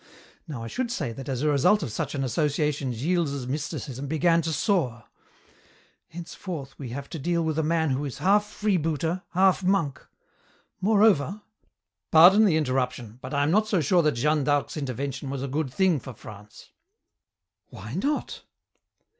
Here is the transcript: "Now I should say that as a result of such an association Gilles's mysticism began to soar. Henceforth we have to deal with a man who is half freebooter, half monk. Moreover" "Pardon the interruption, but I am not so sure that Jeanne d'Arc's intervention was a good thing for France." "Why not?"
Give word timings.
"Now 0.47 0.63
I 0.63 0.67
should 0.67 0.89
say 0.91 1.11
that 1.11 1.29
as 1.29 1.43
a 1.43 1.49
result 1.49 1.83
of 1.83 1.91
such 1.91 2.15
an 2.15 2.23
association 2.23 2.91
Gilles's 2.91 3.45
mysticism 3.45 4.07
began 4.07 4.41
to 4.41 4.51
soar. 4.51 5.03
Henceforth 6.07 6.73
we 6.79 6.89
have 6.89 7.07
to 7.11 7.19
deal 7.19 7.43
with 7.43 7.59
a 7.59 7.63
man 7.63 7.91
who 7.91 8.03
is 8.05 8.17
half 8.17 8.43
freebooter, 8.51 9.21
half 9.33 9.61
monk. 9.63 10.03
Moreover" 10.81 11.43
"Pardon 12.11 12.45
the 12.45 12.57
interruption, 12.57 13.19
but 13.21 13.31
I 13.35 13.43
am 13.43 13.51
not 13.51 13.67
so 13.67 13.79
sure 13.79 14.01
that 14.01 14.13
Jeanne 14.13 14.43
d'Arc's 14.43 14.75
intervention 14.75 15.29
was 15.29 15.43
a 15.43 15.47
good 15.47 15.71
thing 15.71 15.99
for 15.99 16.15
France." 16.15 16.71
"Why 17.69 17.93
not?" 17.93 18.41